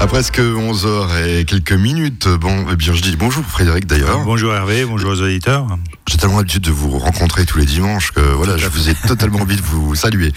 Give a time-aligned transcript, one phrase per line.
[0.00, 4.22] À presque 11h et quelques minutes, bon, eh bien, je dis bonjour Frédéric d'ailleurs.
[4.24, 5.66] Bonjour Hervé, bonjour aux auditeurs.
[6.08, 9.40] J'ai tellement l'habitude de vous rencontrer tous les dimanches que voilà, je vous ai totalement
[9.40, 10.32] envie de vous saluer.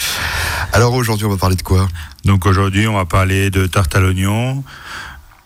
[0.74, 1.88] Alors aujourd'hui, on va parler de quoi?
[2.26, 4.64] Donc aujourd'hui, on va parler de tarte à l'oignon,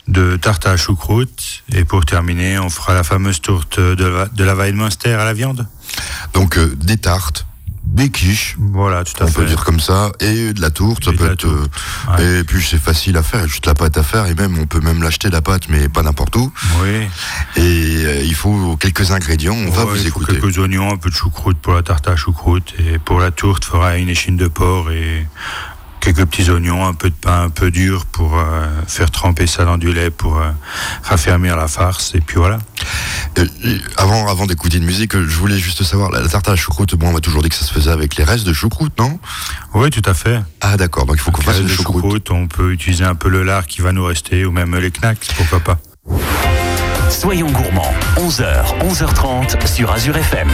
[0.07, 4.43] de tarte à choucroute, et pour terminer, on fera la fameuse tourte de la, de
[4.45, 5.67] la à la viande.
[6.33, 7.45] Donc euh, des tartes,
[7.95, 8.55] des quiches.
[8.59, 9.41] Voilà, tout à on fait.
[9.41, 11.47] peut dire comme ça, et de la tourte, ça peut être.
[11.47, 14.57] euh, Et puis c'est facile à faire, il juste la pâte à faire, et même
[14.59, 16.51] on peut même l'acheter la pâte, mais pas n'importe où.
[16.83, 17.07] Oui.
[17.55, 20.39] Et euh, il faut quelques ingrédients, on va vous il faut écouter.
[20.39, 23.63] quelques oignons, un peu de choucroute pour la tarte à choucroute, et pour la tourte,
[23.63, 25.25] fera une échine de porc et
[26.05, 29.65] quelques petits oignons, un peu de pain un peu dur pour euh, faire tremper ça
[29.65, 30.51] dans du lait pour euh,
[31.01, 32.59] raffermir la farce, et puis voilà.
[33.39, 33.47] Euh,
[33.97, 36.93] avant avant d'écouter une musique, je voulais juste savoir, la, la tarte à la choucroute,
[36.93, 39.19] bon, on m'a toujours dit que ça se faisait avec les restes de choucroute, non?
[39.73, 40.39] Oui, tout à fait.
[40.61, 42.03] Ah d'accord, donc il faut qu'on fasse de choucroute.
[42.03, 44.91] choucroute, on peut utiliser un peu le lard qui va nous rester, ou même les
[44.91, 45.79] knacks, pourquoi pas.
[47.09, 50.49] Soyons gourmands, 11h, 11h30 sur Azure FM.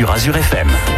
[0.00, 0.89] Sur Azure FM.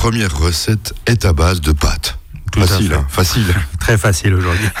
[0.00, 2.18] première recette est à base de pâtes.
[2.54, 3.44] Facile, hein, facile.
[3.80, 4.66] Très facile aujourd'hui.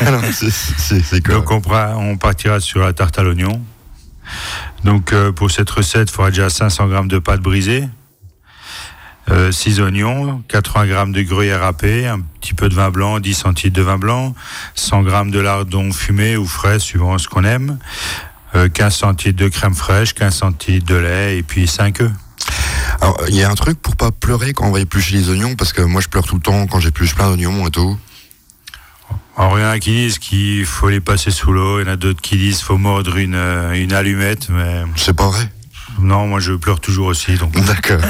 [1.28, 1.60] Donc on,
[1.98, 3.60] on, partira sur la tarte à l'oignon.
[4.82, 7.86] Donc euh, pour cette recette, il faudra déjà 500 g de pâtes brisées,
[9.30, 13.34] euh, 6 oignons, 80 g de gruyère râpée, un petit peu de vin blanc, 10
[13.34, 14.34] centilitres de vin blanc,
[14.74, 17.78] 100 g de lardon fumé ou frais suivant ce qu'on aime,
[18.54, 22.10] euh, 15 centilitres de crème fraîche, 15 centilitres de lait et puis 5 œufs.
[23.00, 25.56] Alors, il y a un truc pour pas pleurer quand on va éplucher les oignons,
[25.56, 27.98] parce que moi je pleure tout le temps quand j'épluche plein d'oignons et tout.
[29.36, 31.88] Alors, il y en a qui disent qu'il faut les passer sous l'eau, il y
[31.88, 34.82] en a d'autres qui disent qu'il faut mordre euh, une, allumette, mais.
[34.96, 35.50] C'est pas vrai.
[35.98, 37.38] Non, moi je pleure toujours aussi.
[37.66, 38.00] D'accord.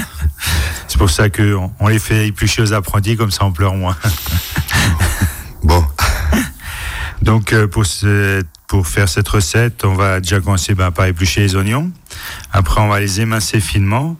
[0.89, 3.97] C'est pour ça qu'on les fait éplucher aux apprentis, comme ça on pleure moins.
[5.63, 5.85] bon.
[7.23, 11.93] donc, euh, pour, faire cette recette, on va déjà commencer ben, par éplucher les oignons.
[12.53, 14.17] Après, on va les émincer finement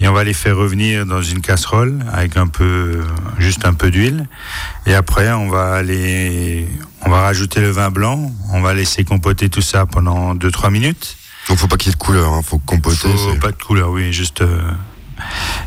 [0.00, 3.00] et on va les faire revenir dans une casserole avec un peu,
[3.38, 4.26] juste un peu d'huile.
[4.86, 6.66] Et après, on va les,
[7.04, 8.30] on va rajouter le vin blanc.
[8.52, 11.16] On va laisser compoter tout ça pendant 2-3 minutes.
[11.48, 13.08] donc faut pas qu'il y ait de couleur, hein, faut compoter.
[13.34, 14.40] Faut pas de couleur, oui, juste.
[14.40, 14.72] euh,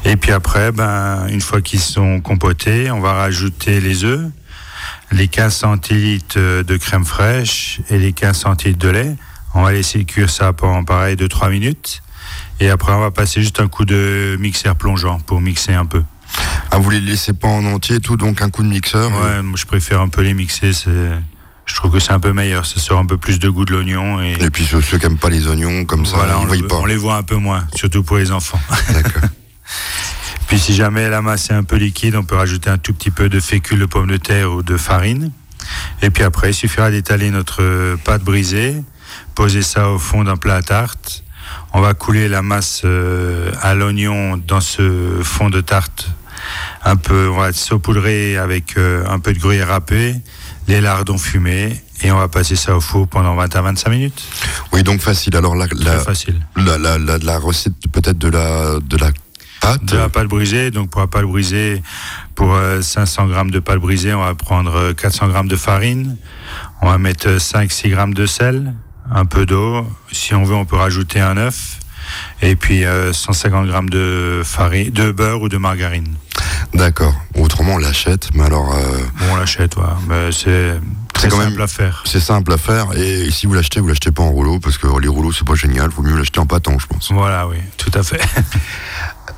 [0.06, 4.26] Et puis après, ben, une fois qu'ils sont compotés, on va rajouter les œufs,
[5.12, 9.16] les 15 centilitres euh, de crème fraîche et les 15 centilitres de lait.
[9.54, 12.02] On va laisser cuire ça pendant pareil 2-3 minutes.
[12.60, 16.04] Et après, on va passer juste un coup de mixeur plongeant pour mixer un peu.
[16.72, 19.12] Ah, vous les laissez pas en entier et tout, donc un coup de mixeur.
[19.12, 20.74] Ouais, moi, je préfère un peu les mixer.
[20.74, 20.90] C'est,
[21.66, 22.66] je trouve que c'est un peu meilleur.
[22.66, 25.06] Ça sort un peu plus de goût de l'oignon et, Et puis ceux, ceux qui
[25.06, 26.76] aiment pas les oignons, comme ça, voilà, on, voient le- pas.
[26.78, 28.60] on les voit un peu moins, surtout pour les enfants.
[28.92, 29.24] D'accord.
[30.48, 33.12] Puis si jamais la masse est un peu liquide, on peut rajouter un tout petit
[33.12, 35.32] peu de fécule de pomme de terre ou de farine.
[36.02, 38.84] Et puis après, il suffira d'étaler notre pâte brisée,
[39.36, 41.24] poser ça au fond d'un plat à tarte.
[41.74, 46.10] On va couler la masse euh, à l'oignon dans ce fond de tarte.
[46.84, 50.16] Un peu, on va saupoudrer avec euh, un peu de gruyère râpé,
[50.68, 54.24] les lardons fumés, et on va passer ça au four pendant 20 à 25 minutes.
[54.74, 55.36] Oui, donc facile.
[55.36, 56.42] Alors la, la, facile.
[56.58, 59.12] la, la, la- la recette peut-être de la, de la
[59.62, 59.86] pâte?
[59.86, 60.70] de la pâte brisée.
[60.72, 61.82] Donc pour la pâte brisée,
[62.36, 66.18] pour euh, 500 grammes de pâte brisée, on va prendre euh, 400 grammes de farine.
[66.82, 68.74] On va mettre 5-6 grammes de sel,
[69.12, 69.86] un peu d'eau.
[70.12, 71.80] Si on veut, on peut rajouter un œuf.
[72.42, 76.16] Et puis euh, 150 grammes de farine, de beurre ou de margarine.
[76.74, 77.14] D'accord.
[77.36, 79.98] Autrement, on l'achète, mais alors euh, Bon, on l'achète, voilà.
[80.08, 80.80] Mais c'est
[81.14, 82.04] très quand simple même- à faire.
[82.06, 82.88] c'est simple à faire.
[82.98, 85.56] Et si vous l'achetez, vous l'achetez pas en rouleau, parce que les rouleaux, c'est pas
[85.56, 85.90] génial.
[85.92, 87.12] Vaut mieux l'acheter en pâton, je pense.
[87.12, 88.20] Voilà, oui, tout à fait.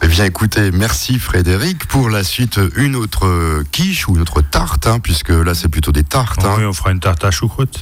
[0.05, 1.87] Eh bien, écoutez, merci Frédéric.
[1.87, 5.91] Pour la suite, une autre quiche ou une autre tarte, hein, puisque là, c'est plutôt
[5.91, 6.45] des tartes.
[6.45, 6.53] hein.
[6.59, 7.79] oui, on fera une tarte à choucroute.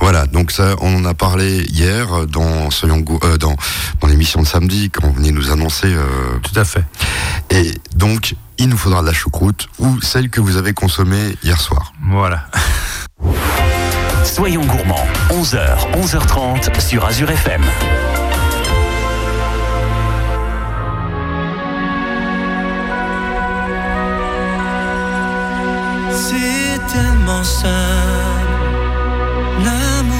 [0.00, 3.54] Voilà, donc ça, on en a parlé hier dans Soyons euh, dans,
[4.00, 5.86] dans l'émission de samedi, quand on venait nous annoncer.
[5.94, 6.84] euh, Tout à fait.
[7.50, 11.60] et donc, il nous faudra de la choucroute ou celle que vous avez consommée hier
[11.60, 11.92] soir.
[12.10, 12.48] Voilà.
[14.24, 17.62] Soyons gourmands, 11h, 11h30 sur Azure FM.
[27.42, 28.56] Simple,
[29.64, 30.16] l'amour,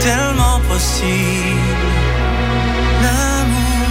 [0.00, 1.88] tellement possible,
[3.02, 3.88] l'amour,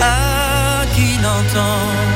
[0.00, 2.15] à qui l'entend,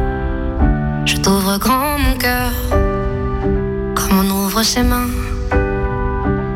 [1.31, 2.51] Je t'ouvre grand mon cœur,
[3.95, 5.07] comme on ouvre ses mains.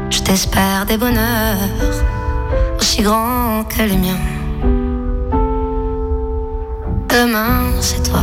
[0.10, 1.56] Je t'espère des bonheurs
[2.78, 4.26] aussi grands que les miens.
[7.08, 8.20] Demain, c'est toi.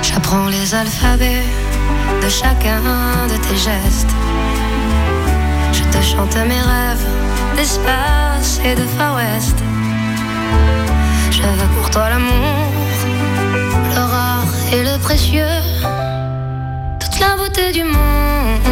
[0.00, 1.44] J'apprends les alphabets
[2.22, 2.80] de chacun
[3.28, 4.16] de tes gestes.
[6.02, 7.06] Je te chante mes rêves
[7.56, 9.56] d'espace et de Far West.
[11.42, 12.72] Veux pour toi l'amour,
[13.94, 15.56] le rare et le précieux,
[17.00, 18.68] toute la beauté du monde,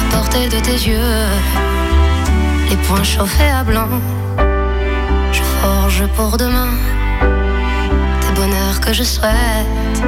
[0.00, 1.26] à portée de tes yeux,
[2.68, 3.88] les poings chauffés à blanc.
[5.32, 6.72] Je forge pour demain
[8.22, 9.98] des bonheurs que je souhaite,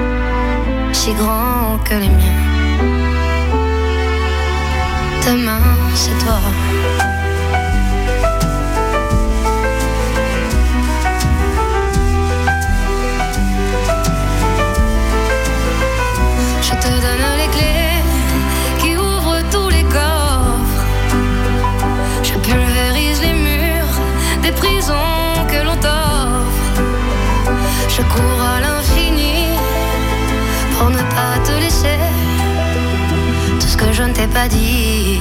[0.93, 2.41] si grands que les miens.
[5.27, 5.61] Demain,
[5.94, 6.38] c'est toi.
[16.62, 18.02] Je te donne les clés
[18.81, 20.85] qui ouvrent tous les coffres.
[22.22, 23.98] Je pulvérise les murs
[24.42, 24.94] des prisons
[25.48, 26.83] que l'on t'offre.
[27.88, 29.48] Je cours à l'infini
[30.78, 31.98] pour ne pas te laisser.
[33.61, 35.20] Tout ce que je ne t'ai pas dit,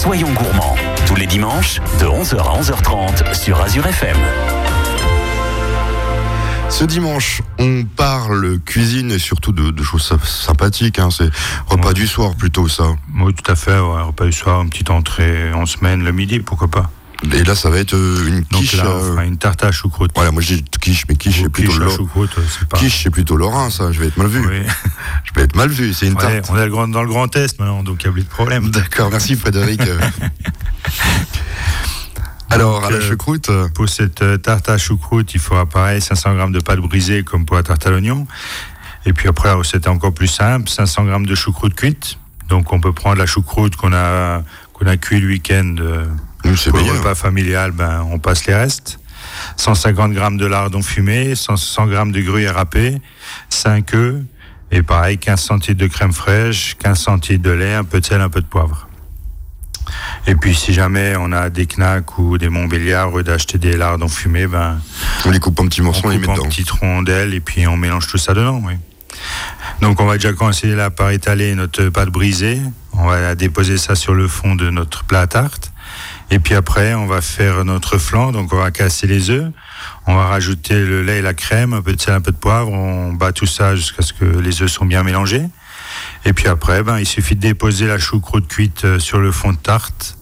[0.00, 4.16] Soyons gourmands, tous les dimanches, de 11h à 11h30 sur Azure FM.
[6.70, 10.98] Ce dimanche, on parle cuisine et surtout de, de choses sy- sympathiques.
[10.98, 11.08] hein.
[11.10, 11.30] C'est
[11.66, 11.94] repas Ouais.
[11.94, 12.84] du soir plutôt ça.
[13.20, 13.78] Oui, tout à fait.
[13.78, 16.90] Ouais, repas du soir, une petite entrée en semaine, le midi, pourquoi pas.
[17.32, 18.76] Et là, ça va être euh, une Donc quiche.
[18.76, 20.12] là, on euh, fera une tarte à choucroute.
[20.14, 22.26] Voilà, moi j'ai quiche, mais quiche c'est plutôt ouais,
[22.58, 22.78] c'est pas.
[22.78, 23.90] quiche c'est plutôt lorrain, ça.
[23.90, 24.38] Je vais être mal vu.
[24.46, 24.62] Oui.
[25.24, 25.92] Je vais être mal vu.
[25.92, 26.50] C'est une Ouais, tarte.
[26.50, 28.70] on est dans le Grand Est maintenant, donc il n'y a plus de problème.
[28.72, 29.80] D'accord, merci Frédéric.
[32.50, 36.00] Alors, à la euh, choucroute, euh, Pour cette euh, tarte à choucroute, il faudra pareil
[36.00, 38.26] 500 g de pâte brisée comme pour la tarte à l'oignon.
[39.04, 42.18] Et puis après, la recette est encore plus simple 500 g de choucroute cuite.
[42.48, 46.06] Donc on peut prendre la choucroute qu'on a, qu'on a cuit le week-end euh,
[46.48, 48.98] nous, c'est pour le repas familial, ben, on passe les restes.
[49.56, 53.00] 150 g de lardon fumé, 100, 100 g de gruyère râpée,
[53.50, 54.22] 5 œufs,
[54.70, 58.20] et pareil, 15 centilitres de crème fraîche, 15 centilitres de lait, un peu de sel,
[58.20, 58.88] un peu de poivre.
[60.26, 63.76] Et puis si jamais on a des knacks ou des montbéliards, au lieu d'acheter des
[63.76, 64.80] lardons fumés, ben,
[65.24, 66.48] On les coupe en petits morceaux, on on les coupe met en dedans.
[66.48, 68.60] petites rondelles et puis on mélange tout ça dedans.
[68.64, 68.74] Oui.
[69.80, 72.60] Donc on va déjà commencer là par étaler notre pâte brisée.
[72.92, 75.72] On va déposer ça sur le fond de notre plat à tarte.
[76.30, 78.32] Et puis après, on va faire notre flan.
[78.32, 79.50] Donc on va casser les œufs.
[80.06, 82.36] On va rajouter le lait et la crème, un peu de sel, un peu de
[82.36, 82.70] poivre.
[82.70, 85.46] On bat tout ça jusqu'à ce que les œufs sont bien mélangés.
[86.24, 89.52] Et puis après, ben, il suffit de déposer la choucroute cuite euh, sur le fond
[89.52, 90.18] de tarte,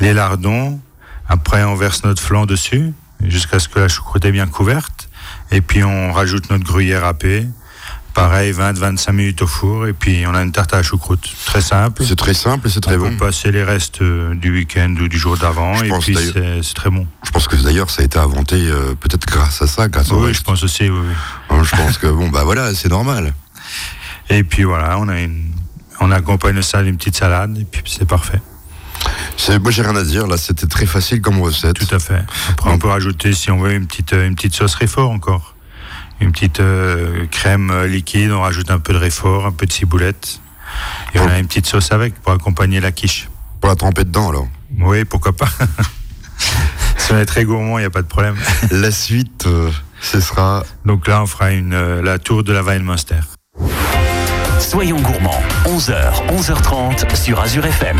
[0.00, 0.80] les lardons.
[1.28, 2.92] Après, on verse notre flan dessus
[3.24, 5.08] jusqu'à ce que la choucroute est bien couverte.
[5.50, 7.46] Et puis, on rajoute notre gruyère râpée.
[8.14, 9.86] Pareil, 20-25 minutes au four.
[9.86, 11.28] Et puis, on a une tarte à la choucroute.
[11.46, 12.02] Très simple.
[12.04, 13.10] C'est très simple et c'est très on bon.
[13.10, 15.80] peut passer les restes euh, du week-end ou du jour d'avant.
[15.82, 16.16] Et puis,
[16.62, 17.06] c'est très bon.
[17.24, 20.34] Je pense que d'ailleurs, ça a été inventé euh, peut-être grâce à ça, grâce Oui,
[20.34, 20.88] je pense aussi.
[20.90, 20.98] oui.
[21.50, 23.32] Hein, je pense que bon, bah voilà, c'est normal.
[24.30, 25.52] Et puis, voilà, on, a une,
[26.00, 27.56] on accompagne ça d'une petite salade.
[27.58, 28.40] Et puis, c'est parfait.
[29.36, 30.26] C'est, moi, j'ai rien à dire.
[30.26, 31.74] Là, c'était très facile comme recette.
[31.76, 32.22] Tout à fait.
[32.50, 35.54] Après, on peut rajouter, si on veut, une petite, euh, une petite sauce réfort encore
[36.20, 39.72] une petite euh, crème euh, liquide, on rajoute un peu de réfort, un peu de
[39.72, 40.40] ciboulette.
[41.14, 43.28] Et on a une petite sauce avec pour accompagner la quiche.
[43.60, 45.48] Pour la tremper dedans alors Oui, pourquoi pas.
[46.96, 48.36] si on est très gourmand, il n'y a pas de problème.
[48.70, 50.62] la suite, euh, ce sera...
[50.84, 53.20] Donc là, on fera une, la tour de la Weinmünster.
[54.60, 57.98] Soyons gourmands, 11h, 11h30 sur Azure FM.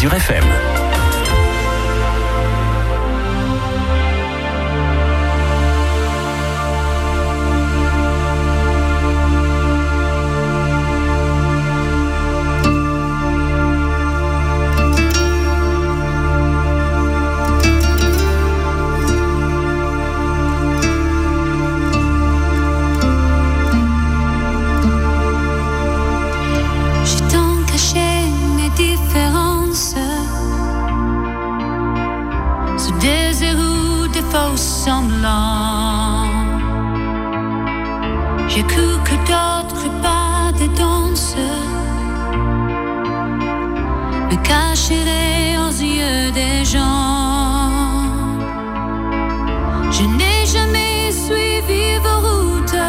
[0.00, 0.39] duré faire.
[34.30, 36.26] faux semblant.
[38.48, 41.36] J'ai cru que d'autres pas de danse
[44.30, 47.70] me cacheraient aux yeux des gens.
[49.96, 52.84] Je n'ai jamais suivi vos routes.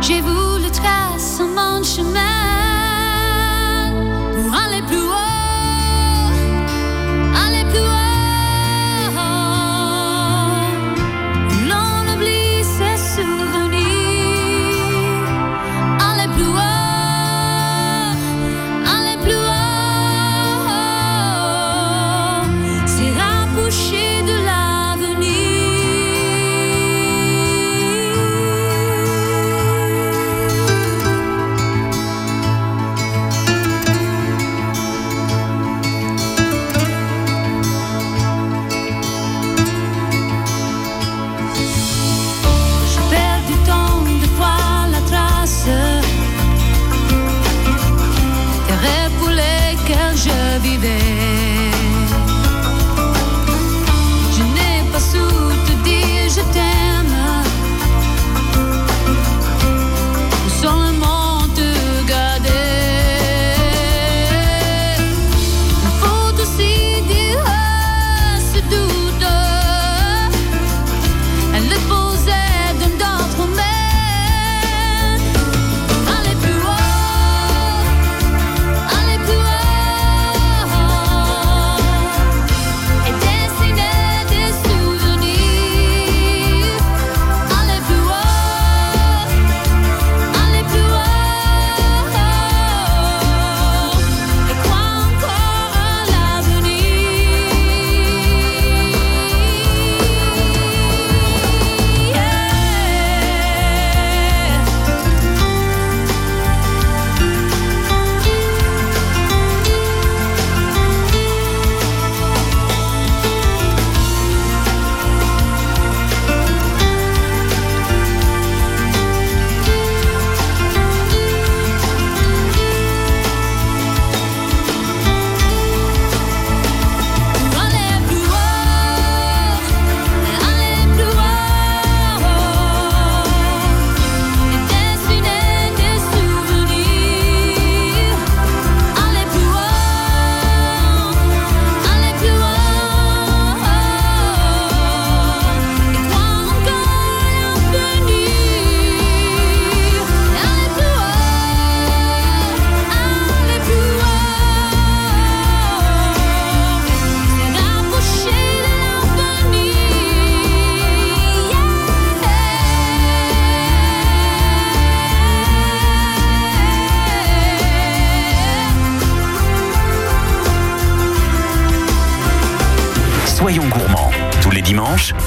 [0.00, 0.43] J'ai voulu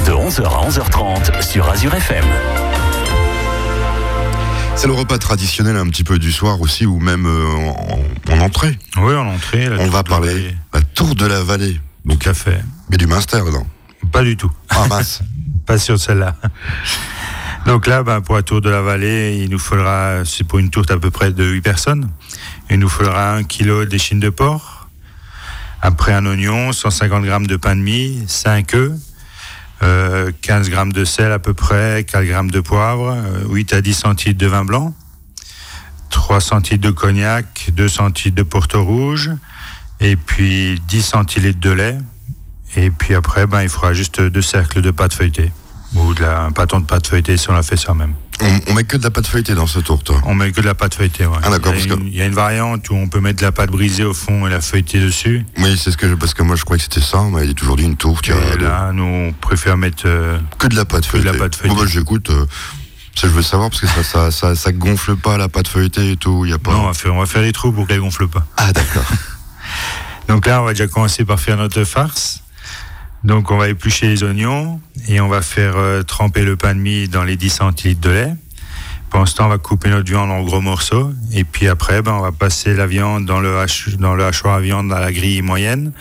[0.08, 2.24] à 11h30 sur Azure FM.
[4.76, 7.46] C'est le repas traditionnel un petit peu du soir aussi, ou même euh,
[8.30, 8.80] en, en entrée.
[8.96, 9.68] Oui, en entrée.
[9.68, 11.82] la On va tour de parler la tour de la vallée.
[12.06, 12.54] Donc, café.
[12.90, 13.68] Mais du Munster, non?
[14.12, 14.52] Pas du tout.
[14.70, 15.20] Ah mince.
[15.66, 16.36] Pas sur celle-là.
[17.66, 20.70] Donc là, ben, pour la tour de la vallée, il nous faudra, c'est pour une
[20.70, 22.10] tourte à peu près de 8 personnes,
[22.70, 24.88] il nous faudra un kilo d'échine de porc,
[25.82, 28.94] après un oignon, 150 grammes de pain de mie, 5 œufs,
[29.84, 33.82] euh, 15 grammes de sel à peu près, 4 grammes de poivre, euh, 8 à
[33.82, 34.96] 10 centilitres de vin blanc,
[36.10, 39.32] 3 centilitres de cognac, 2 centilitres de porto rouge,
[40.00, 41.98] et puis 10 centilitres de lait.
[42.76, 45.52] Et puis après, ben, il faudra juste deux cercles de pâte feuilletée.
[45.96, 48.14] Ou un pâton de pâte feuilletée si on la fait soi-même.
[48.40, 50.12] On, on met que de la pâte feuilletée dans ce tourte.
[50.24, 51.38] On met que de la pâte feuilletée, ouais.
[51.44, 53.20] Ah, d'accord, il, y a parce une, il y a une variante où on peut
[53.20, 55.46] mettre de la pâte brisée au fond et la feuilletée dessus.
[55.58, 57.20] Oui, c'est ce que je, parce que moi je croyais que c'était ça.
[57.20, 60.04] On m'avait toujours dit une il a Et là, nous, on préfère mettre.
[60.06, 61.40] euh, que de la pâte que de la feuilletée.
[61.40, 61.76] pâte feuilletée.
[61.76, 62.30] Bon, bah, j'écoute.
[62.30, 62.46] euh,
[63.16, 66.12] ça, je veux savoir parce que ça, ça, ça, ça gonfle pas la pâte feuilletée
[66.12, 66.46] et tout.
[66.46, 66.72] Il y a pas.
[66.72, 68.46] Non, on va, faire, on va faire les trous pour qu'elle gonfle pas.
[68.58, 69.06] Ah d'accord.
[70.28, 72.44] Donc là, on va déjà commencer par faire notre farce.
[73.24, 76.80] Donc on va éplucher les oignons et on va faire euh, tremper le pain de
[76.80, 78.34] mie dans les 10 centilitres de lait.
[79.10, 81.14] Pendant ce temps, on va couper notre viande en gros morceaux.
[81.34, 85.00] Et puis après, ben, on va passer la viande dans le, hachoir à viande à
[85.00, 85.94] la grille moyenne.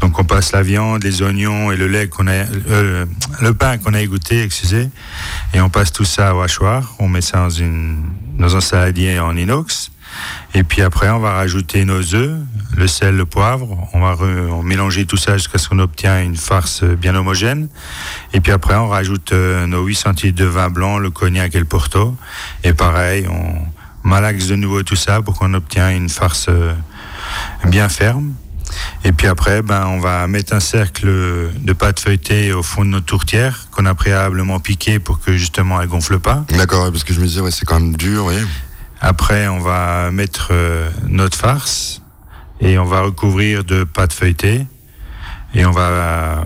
[0.00, 3.06] Donc on passe la viande, les oignons et le lait qu'on a, euh,
[3.40, 4.88] le pain qu'on a égoutté, excusez.
[5.54, 6.96] Et on passe tout ça au hachoir.
[6.98, 8.02] On met ça dans une,
[8.38, 9.91] dans un saladier en inox.
[10.54, 12.36] Et puis après, on va rajouter nos œufs,
[12.76, 13.88] le sel, le poivre.
[13.94, 14.16] On va
[14.62, 17.68] mélanger tout ça jusqu'à ce qu'on obtient une farce bien homogène.
[18.34, 21.58] Et puis après, on rajoute euh, nos 8 centilitres de vin blanc, le cognac et
[21.58, 22.16] le porto.
[22.64, 26.74] Et pareil, on malaxe de nouveau tout ça pour qu'on obtienne une farce euh,
[27.66, 28.32] bien ferme.
[29.04, 32.90] Et puis après, ben, on va mettre un cercle de pâte feuilletée au fond de
[32.90, 36.44] notre tourtière qu'on a préalablement piqué pour que justement elle gonfle pas.
[36.56, 38.36] D'accord, parce que je me disais, c'est quand même dur, oui.
[39.04, 42.02] Après, on va mettre euh, notre farce
[42.60, 44.64] et on va recouvrir de pâte feuilletée
[45.54, 46.44] et on va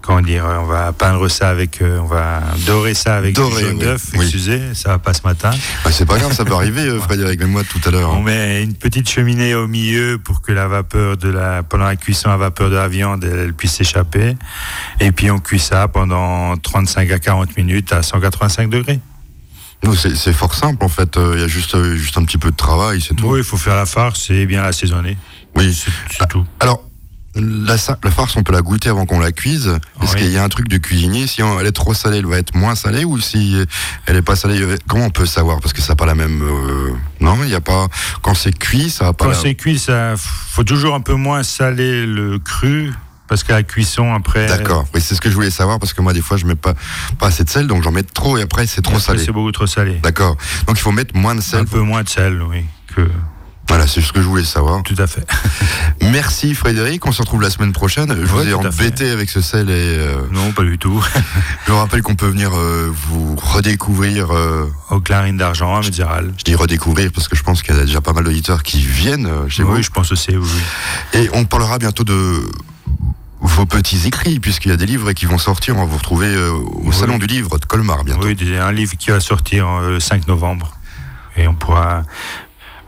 [0.00, 3.68] comment dire, on va peindre ça avec, euh, on va dorer ça avec Dorer, du
[3.68, 4.10] jaune d'œuf.
[4.14, 4.20] Oui.
[4.22, 5.50] Excusez, ça va pas ce matin.
[5.84, 8.12] Bah, c'est pas grave, ça peut arriver, Frédéric, même moi tout à l'heure.
[8.12, 8.22] On hein.
[8.22, 12.28] met une petite cheminée au milieu pour que la vapeur de la, pendant la cuisson,
[12.28, 14.36] la vapeur de la viande, elle, elle puisse s'échapper.
[15.00, 19.00] Et puis on cuit ça pendant 35 à 40 minutes à 185 degrés.
[19.94, 21.16] C'est fort simple en fait.
[21.16, 23.26] euh, Il y a juste, euh, juste un petit peu de travail, c'est tout.
[23.26, 25.16] Oui, il faut faire la farce et bien l'assaisonner.
[25.54, 25.72] Oui.
[26.10, 26.44] C'est tout.
[26.60, 26.82] Alors,
[27.34, 29.68] la, farce, on peut la goûter avant qu'on la cuise.
[30.02, 30.20] Est-ce Oui.
[30.22, 31.26] qu'il y a un truc de cuisinier?
[31.26, 33.56] Si on- elle est trop salée, elle va être moins salée ou si
[34.06, 35.60] elle est pas salée, euh, comment on peut savoir?
[35.60, 36.40] Parce que ça n'a pas la même.
[36.42, 37.88] euh, Non, il n'y a pas.
[38.22, 39.26] Quand c'est cuit, ça va pas.
[39.26, 42.92] Quand la- c'est cuit, ça faut toujours un peu moins saler le cru
[43.28, 44.46] parce qu'à la cuisson après.
[44.46, 44.86] D'accord.
[44.94, 46.74] Oui, c'est ce que je voulais savoir parce que moi, des fois, je mets pas
[47.18, 49.24] pas assez de sel, donc j'en mets trop et après, c'est trop après, salé.
[49.24, 49.98] C'est beaucoup trop salé.
[50.02, 50.36] D'accord.
[50.66, 51.60] Donc il faut mettre moins de sel.
[51.60, 52.64] Un peu moins de sel, oui.
[52.94, 53.02] Que...
[53.68, 54.84] Voilà, c'est ce que je voulais savoir.
[54.84, 55.26] Tout à fait.
[56.02, 58.14] Merci Frédéric, on se retrouve la semaine prochaine.
[58.16, 60.78] Je vous Ouais, ai tout à embêté avec ce sel et euh, Non, pas du
[60.78, 61.04] tout.
[61.66, 64.30] je vous rappelle qu'on peut venir euh, vous redécouvrir.
[64.32, 66.32] euh, Au clarine d'argent, à Médiral.
[66.38, 68.78] je dis redécouvrir parce que je pense qu'il y a déjà pas mal d'auditeurs qui
[68.78, 69.82] viennent chez Oui, vous.
[69.82, 70.46] je pense aussi, oui.
[71.14, 71.20] oui.
[71.20, 72.48] Et on parlera bientôt de
[73.46, 75.76] vos petits écrits puisqu'il y a des livres qui vont sortir.
[75.76, 76.94] On va vous retrouver euh, au Oui.
[76.94, 78.26] salon du livre de Colmar bientôt.
[78.26, 80.72] Oui, un livre qui va sortir euh, le 5 novembre.
[81.36, 82.02] Et on pourra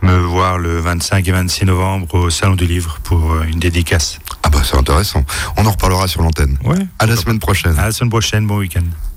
[0.03, 4.19] me voir le 25 et 26 novembre au salon du livre pour euh, une dédicace.
[4.43, 5.25] Ah bah c'est intéressant.
[5.57, 6.57] On en reparlera sur l'antenne.
[6.65, 6.79] Ouais.
[6.99, 7.79] À la semaine prochaine.
[7.79, 8.85] À la semaine prochaine, bon week-end.